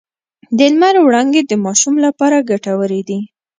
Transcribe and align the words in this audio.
د 0.57 0.59
لمر 0.73 0.95
وړانګې 1.05 1.41
د 1.45 1.53
ماشوم 1.65 1.95
لپاره 2.05 2.45
ګټورې 2.49 3.01
دي۔ 3.09 3.19